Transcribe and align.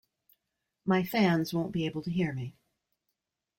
My 0.83 1.03
fans 1.03 1.53
won't 1.53 1.71
be 1.71 1.85
able 1.85 2.01
to 2.01 2.09
hear 2.11 2.33
me. 2.33 2.55